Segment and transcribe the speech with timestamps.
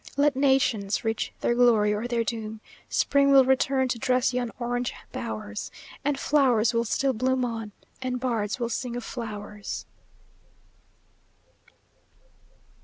[0.17, 2.59] Let nations reach their glory or their doom,
[2.89, 5.69] Spring will return to dress yon orange bowers,
[6.03, 9.85] And flowers will still bloom on, and bards will sing of flowers."